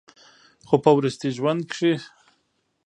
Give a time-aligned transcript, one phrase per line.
[0.67, 1.93] خو پۀ وروستي ژوند کښې